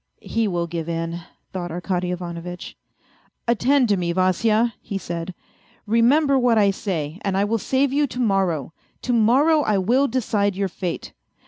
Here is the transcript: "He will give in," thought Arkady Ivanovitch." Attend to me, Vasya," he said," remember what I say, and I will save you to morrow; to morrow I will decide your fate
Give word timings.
"He 0.33 0.47
will 0.47 0.65
give 0.65 0.89
in," 0.89 1.21
thought 1.53 1.69
Arkady 1.69 2.09
Ivanovitch." 2.09 2.75
Attend 3.55 3.87
to 3.89 3.97
me, 3.97 4.11
Vasya," 4.13 4.73
he 4.81 4.97
said," 4.97 5.35
remember 5.95 6.39
what 6.39 6.57
I 6.57 6.71
say, 6.71 7.19
and 7.21 7.37
I 7.37 7.43
will 7.45 7.59
save 7.59 7.93
you 7.93 8.07
to 8.07 8.19
morrow; 8.19 8.73
to 9.03 9.13
morrow 9.13 9.61
I 9.61 9.77
will 9.77 10.07
decide 10.07 10.55
your 10.55 10.69
fate 10.69 11.13